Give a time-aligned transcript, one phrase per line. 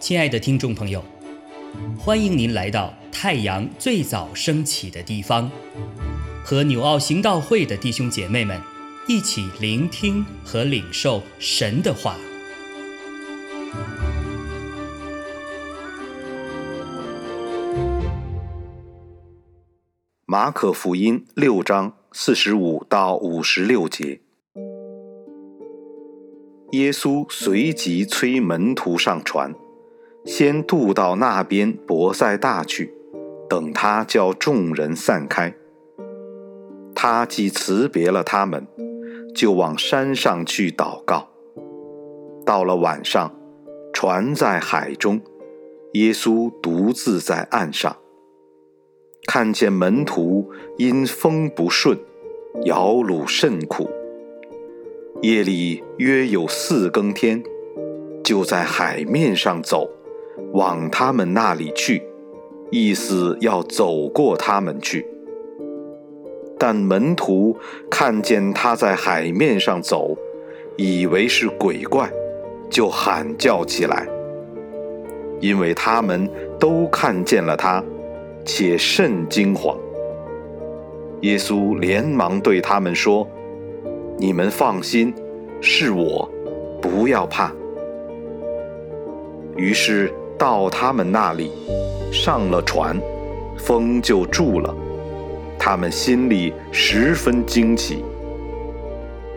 [0.00, 1.04] 亲爱的听众朋友，
[1.96, 5.48] 欢迎您来到太阳最早升起的地方，
[6.44, 8.60] 和纽奥行道会的弟兄姐妹们
[9.06, 12.16] 一起聆听和领受神的话。
[20.26, 24.20] 马可福音六章四十五到五十六节，
[26.72, 29.54] 耶稣随即催门徒上船。
[30.24, 32.94] 先渡到那边伯赛大去，
[33.48, 35.54] 等他叫众人散开。
[36.94, 38.66] 他既辞别了他们，
[39.34, 41.30] 就往山上去祷告。
[42.44, 43.34] 到了晚上，
[43.94, 45.22] 船在海中，
[45.94, 47.96] 耶稣独自在岸上，
[49.26, 51.98] 看见门徒因风不顺，
[52.64, 53.88] 摇橹甚苦。
[55.22, 57.42] 夜里约有四更天，
[58.24, 59.90] 就在海面上走。
[60.52, 62.02] 往他们那里去，
[62.70, 65.06] 意思要走过他们去。
[66.58, 67.54] 但门徒
[67.90, 70.16] 看见他在海面上走，
[70.76, 72.10] 以为是鬼怪，
[72.70, 74.08] 就喊叫起来，
[75.38, 77.84] 因为他们都看见了他，
[78.44, 79.76] 且甚惊惶。
[81.20, 83.28] 耶稣连忙对他们说
[84.18, 85.14] ：“你们放心，
[85.60, 86.28] 是我，
[86.80, 87.52] 不要怕。”
[89.56, 90.12] 于是。
[90.40, 91.52] 到他们那里，
[92.10, 92.98] 上了船，
[93.58, 94.74] 风就住了。
[95.58, 98.02] 他们心里十分惊奇。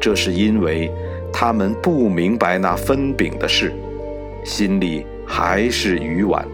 [0.00, 0.90] 这是因为
[1.32, 3.72] 他们不明白那分饼的事，
[4.44, 6.44] 心里还是愚顽。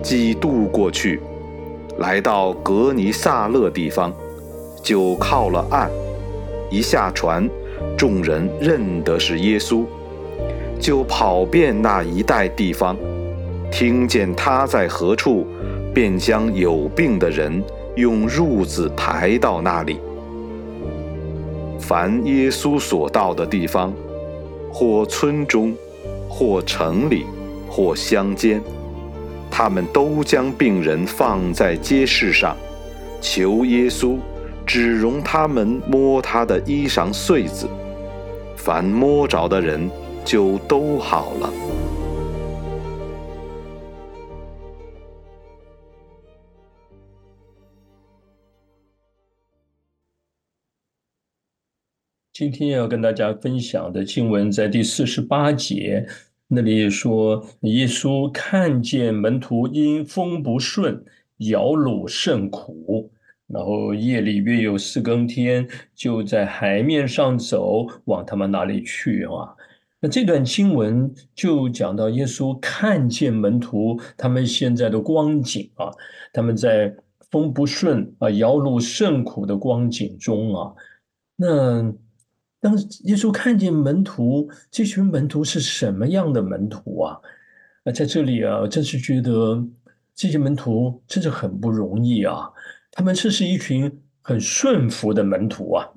[0.00, 1.20] 既渡过去，
[1.98, 4.12] 来到格尼萨勒地方，
[4.80, 5.90] 就靠了岸。
[6.72, 7.46] 一下船，
[7.98, 9.84] 众人认得是耶稣。
[10.80, 12.96] 就跑遍那一带地方，
[13.70, 15.46] 听见他在何处，
[15.94, 17.62] 便将有病的人
[17.94, 19.98] 用褥子抬到那里。
[21.78, 23.92] 凡耶稣所到的地方，
[24.72, 25.74] 或村中，
[26.28, 27.26] 或城里，
[27.68, 28.60] 或乡间，
[29.50, 32.56] 他们都将病人放在街市上，
[33.20, 34.16] 求耶稣
[34.66, 37.68] 只容他们摸他的衣裳穗子。
[38.56, 39.90] 凡摸着的人。
[40.24, 41.52] 就都好了。
[52.32, 56.06] 今天要跟大家分享的经文在第四十八节，
[56.46, 61.04] 那里说，耶稣看见门徒因风不顺，
[61.38, 63.10] 摇橹甚苦，
[63.52, 69.54] 然后夜里约有四更天，就在海面上走，往他们那里去啊。
[70.00, 75.92] 那这段经文就讲到耶稣看见门徒他们现在的光景啊，
[76.32, 76.92] 他们在
[77.30, 80.72] 风不顺啊、摇橹甚苦的光景中啊。
[81.36, 81.82] 那
[82.60, 87.20] 当耶稣看见门徒，这群门徒是什么样的门徒啊？
[87.84, 89.62] 那在这里啊，真是觉得
[90.14, 92.50] 这些门徒真是很不容易啊。
[92.92, 95.88] 他们这是一群很顺服的门徒啊。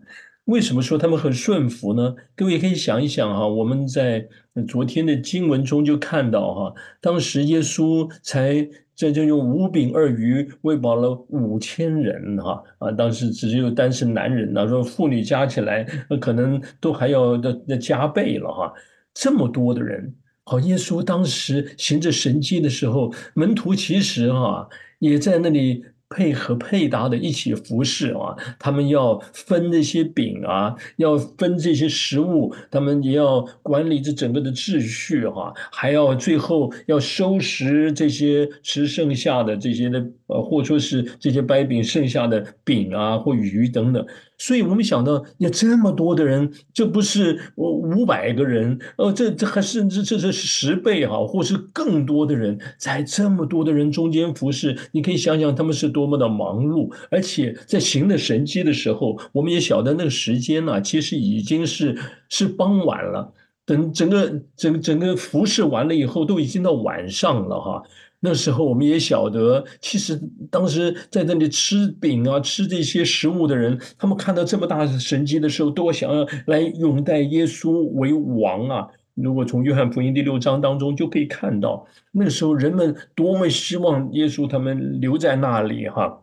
[0.45, 2.15] 为什么说他们很顺服呢？
[2.35, 4.23] 各位可以想一想哈，我们在
[4.67, 8.63] 昨天的经文中就看到哈，当时耶稣才
[8.95, 15.83] 在这用五饼二鱼喂饱了五千人哈啊，当时只有单身男人呐，说妇女加起来
[16.21, 18.71] 可能都还要的的加倍了哈，
[19.15, 20.13] 这么多的人，
[20.43, 24.69] 好，耶稣当时行着神迹的时候，门徒其实哈
[24.99, 25.83] 也在那里。
[26.09, 44.05] 配合配搭的一起服侍啊，他们要分那些饼啊，要分这些食物，他们也要管理这整个的秩序哈，还要最后要收拾这些吃剩下的这些的呃，或者说是这些掰饼剩下的饼啊或鱼等等。
[44.37, 61.97] 所以我们想到有这么多的人，这不是五百个人，呃，这这还甚至这是十倍哈，或是更多的人在这么多的人中间服侍，你可以想想他们是多么的忙碌，而且在行的神迹的时候，我们也晓得那个时间呢，其实已经是
[62.27, 63.31] 是傍晚了，
[63.65, 67.83] 等整个整整个服侍完了以后，都已经到晚上了哈。
[68.25, 70.19] 那时候我们也晓得，其实
[70.49, 78.87] 当时在那里吃饼啊、吃这些食物的人，他们看到这么大神迹的时候，都想要来拥戴耶稣为王啊。
[79.13, 86.21] 如果从约翰福音第六章当中就可以看到，那时候人们多么希望耶稣他们留在那里哈。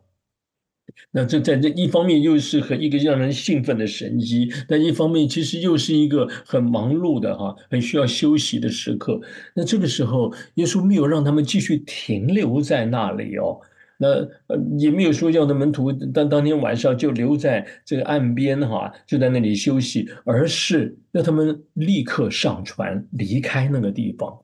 [1.11, 9.21] 那这在这一方面又是很一个让人兴奋的神机，但一方面其实又是一个很忙碌的哈，很需要休息的时刻。
[9.55, 13.61] 那这个时候，耶稣没有让他们继续停留在那里哦。
[13.99, 14.09] 那
[14.49, 24.37] 呃也没有说要的门徒当当天晚上就留在这个岸边哈，就在那里休息，而是让他们立刻上船离开那个地方。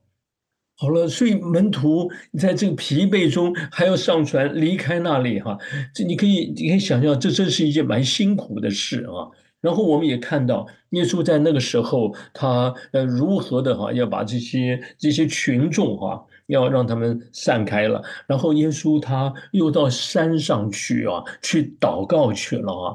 [0.81, 2.09] 好了，所以门徒
[2.39, 5.59] 在这个疲惫中还要上船离开那里哈，
[5.93, 9.27] 这你可以你可以想象，这真是一件蛮辛苦的事啊。
[9.61, 22.87] 然后我们也看到耶稣在那个时候，他呃如何的哈要把这些这些群众哈要让他们散开了，然后耶稣他又到山上去啊去祷告去了啊。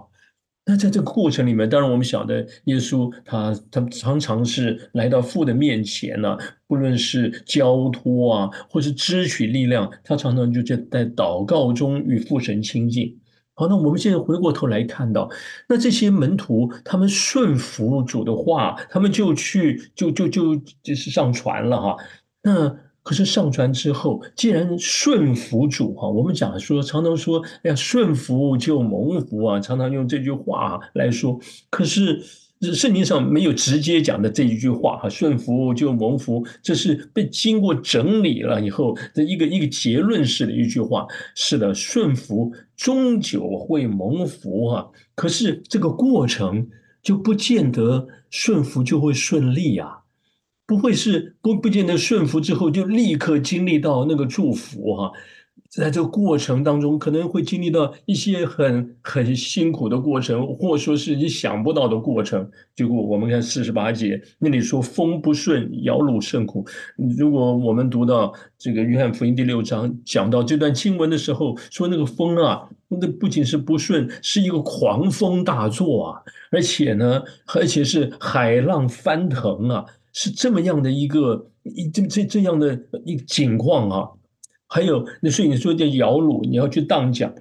[0.66, 6.38] 那在这个过程里面，当然我们晓得耶稣他他常常是来到父的面前呢，
[6.68, 13.20] 不论是交托啊，或是支取力量，他常常就在在祷告中与父神亲近。
[13.56, 15.30] 好，那我们现在回过头来看到，
[15.68, 21.98] 那这些门徒他们顺服主的话，他们就去就就就就是上船了哈。
[22.42, 31.38] 那可是上船之后，既然顺服主哈，我们讲说常常说，哎呀，顺服就蒙福啊，常常用这句话来说。
[31.70, 32.24] 可是
[32.74, 41.06] 圣经上没有直接讲的这一句话哈，顺服就蒙福，这是被经过整理了以后的一个一个结论式的一句话。
[41.36, 46.66] 是的，顺服终究会蒙福哈，可是这个过程
[47.02, 50.03] 就不见得顺服就会顺利啊。
[50.66, 55.12] 不会是不不见得顺服之后就立刻经历到那个祝福哈，
[55.70, 62.50] 在这个过程当中可能会经历到一些很很辛苦的过程，或说是你想不到的过程。
[62.76, 66.66] 结果我们看四十八节那里说风不顺，摇橹甚苦。
[67.18, 76.22] 如果我们读到这个约翰福音第六章讲到这段经文的时候，说那个风啊，那不仅是不顺，是一个狂风大作啊，
[76.52, 77.22] 而且呢，
[77.54, 79.86] 而且是海浪翻腾啊。
[80.14, 84.10] 是这么样的一个一这这这样的一个情况啊，
[84.68, 87.34] 还有那所以你说叫摇橹，你要去荡桨，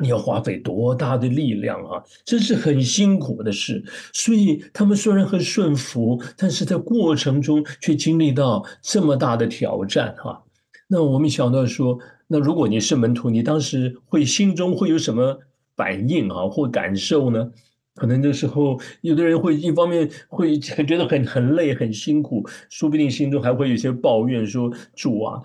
[0.00, 2.04] 你要花费多大的力量啊？
[2.24, 3.82] 这是很辛苦的事。
[4.12, 10.44] 所以他们虽然很顺服，但是在过程中却经历到这么大的挑战哈。
[10.86, 15.38] 那我们想到说，那如果你是门徒，你当时会心中会有什么
[15.76, 17.50] 反应啊，或感受呢？
[17.98, 25.40] 可能这时候，有的人会一方面会觉 得很很累、很辛苦，说不定心中还会有些抱怨，说：“主啊，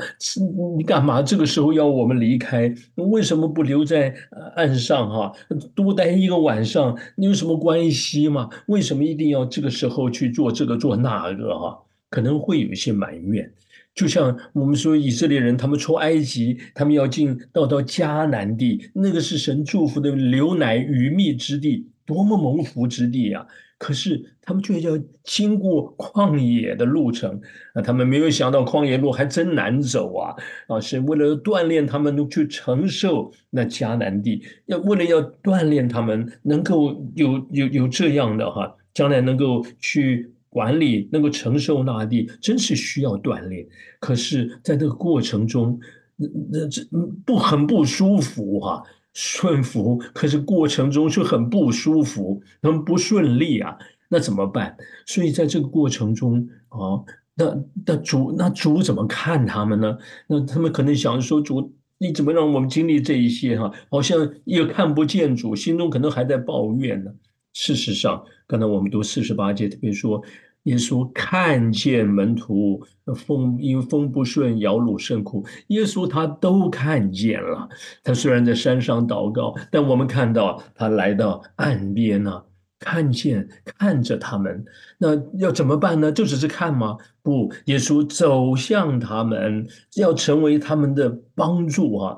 [0.77, 2.73] 你干嘛这个时候要我们离开？
[2.95, 4.13] 为什么不留在
[4.55, 5.33] 岸上哈，
[5.73, 6.95] 多待一个晚上？
[7.15, 8.47] 你有什么关系吗？
[8.67, 11.79] 为什么一定要这个时候去做这个做那个哈？
[12.09, 13.51] 可能会有一些埋怨。
[13.95, 23.45] 就像我们说以色列人，他们出埃及，他们要进到到迦南地，那个是神祝福的流奶与蜜之地。”多么蒙福之地啊！
[23.77, 27.41] 可是他们却要经过旷野的路程
[27.73, 27.81] 啊！
[27.81, 30.35] 他们没有想到旷野路还真难走啊！
[30.67, 43.67] 啊，是为了锻炼他们去承受那迦南地，要为了要锻炼他们能够有有有这样的哈，将来能够去管理，能够承受那地，真是需要锻炼。
[43.99, 45.77] 可是，在这个过程中，
[46.15, 46.81] 那那这
[47.25, 48.81] 不很不舒服哈。
[49.13, 53.77] 顺服， 可是过程中却很不舒服，很不顺利啊，
[54.09, 54.75] 那怎么办？
[55.05, 57.03] 所以在这个过程中啊，
[57.35, 59.97] 那那主那主怎么看他们呢？
[60.27, 63.71] 那他们可能想说，主你怎么让我们经历这一些哈？
[63.89, 67.11] 好像又看不见主，心中可能还在抱怨呢。
[67.53, 70.21] 事实上，刚才我们读四十八节，特别说。
[70.63, 72.81] 耶稣看见门徒
[73.15, 75.45] 风因风不顺，摇橹甚苦。
[75.67, 77.67] 耶稣他都看见了。
[78.03, 82.43] 他虽然在山上祷告，但我们看到他来到岸边呢，
[82.79, 84.63] 看见看着他们。
[84.97, 86.11] 那要怎么办呢？
[86.11, 86.97] 就只是看吗？
[87.21, 89.67] 不，耶稣走向他们，
[89.97, 92.17] 要成为他们的帮助啊。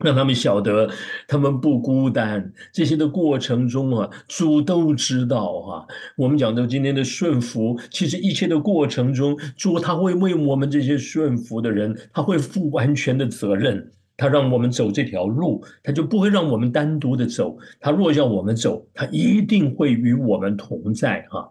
[0.00, 0.88] 让他们晓得，
[1.28, 2.52] 他们不孤单。
[2.72, 5.86] 这些的过程中啊，主都知道哈。
[6.16, 13.90] 我们讲到今天的顺服，其实一切的过程中，主他会为我们这些顺服的人，他会负完全的责任。
[14.16, 17.56] 他让我们走这条路，他就不会让我们单独的走。
[17.80, 21.50] 他若要我们走，他一定会与我们同在哈。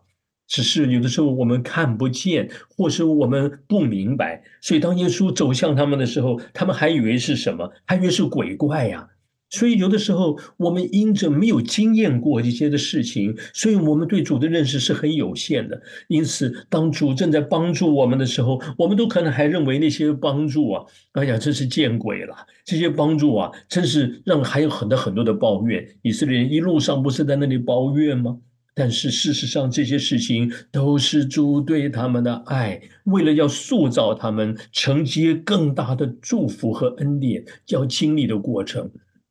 [0.49, 7.71] 只是有的时候我们看不见，或是我们不明白，所以当耶稣走向他们的时候，他们还以为是什么？
[7.85, 9.07] 还以为是鬼怪呀！
[9.51, 15.81] 所以有的时候，我们因着没有经验过一些的事情，所以我们对主的认识是很有限的。
[16.07, 22.35] 因此，当主正在帮助我们的时候，我们都可能还认为那些帮助啊，哎呀，真是见鬼了！
[22.63, 25.83] 这些帮助啊，真是让还有很多很多的抱怨。
[26.03, 28.37] 以色列人一路上不是在那里抱怨吗？
[28.79, 38.89] 但是事实上，这些事情都是主对他们的爱，为了要塑造他们，承接更大的祝福和恩典，要经历的过程。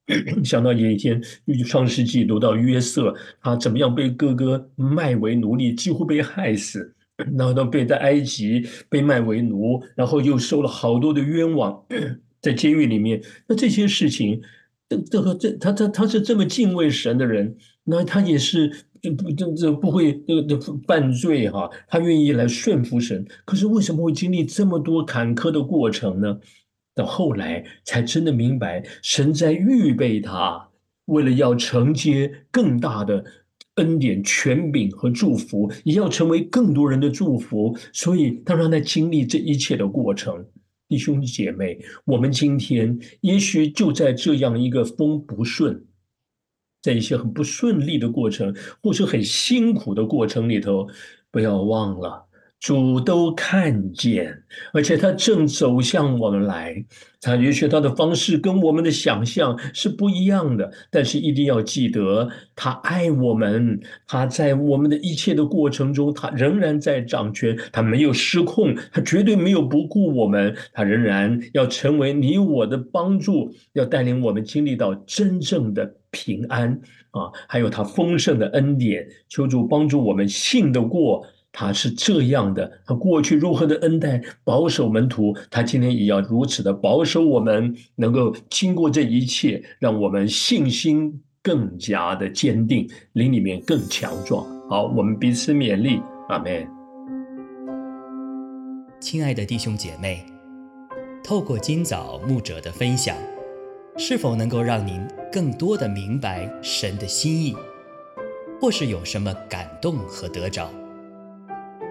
[0.44, 1.22] 想到有一天，
[1.66, 6.94] 创世纪读到约瑟，他怎么样被哥哥卖为奴隶，几乎被害死，
[7.38, 11.82] 然后都被在埃及被卖为奴，然后又受了好多的冤枉，
[12.42, 13.22] 在监狱里面。
[13.46, 14.42] 那这些事情，
[14.90, 18.72] 这这个这他他他是这么敬畏神的人，那他也是
[19.16, 23.26] 不这这不会这个犯罪哈，他愿意来顺服神。
[23.44, 26.38] 可是为什么会经历这么多坎坷的过程呢？
[26.94, 30.68] 到后来才真的明白，神在预备他，
[31.04, 33.24] 为了要承接更大的
[33.76, 40.44] 恩典、权柄和祝福，也要成为更多人的祝福，所以他让他经历这一切的过程。
[40.88, 45.84] 弟兄姐妹，我们今天也许就在这样一个风不顺，
[46.80, 50.88] 在一些很不顺利的过程，或是很辛苦的过程里头，
[51.30, 52.27] 不要忘了。
[52.60, 56.84] 主都看见，而且他正走向我们来。
[57.20, 63.80] 他也许他的方式跟我们的想象是不一样的，但是一定要记得，他爱我们。
[64.06, 70.56] 他在我们的一切的过程中，他仍然在掌权，他没有失控，他绝对没有不顾我们。
[70.72, 77.30] 他仍然要成为你我的帮助，要带领我们经历到真正的平安啊！
[77.48, 81.26] 还有他丰盛的恩典，求主帮助我们信得过。
[81.60, 94.46] 他是这样的，他过去如何的恩待保守门徒，他今天也要如此的保守我们，能够经过这一切，让我们信心更加的坚定，灵里面更强壮。
[94.70, 96.64] 好，我们彼此勉励，阿门。
[99.00, 100.24] 亲爱的弟兄姐妹，
[101.24, 103.16] 透过今早牧者的分享，
[103.96, 107.52] 是否能够让您更多的明白神的心意，
[108.60, 110.70] 或是有什么感动和得着？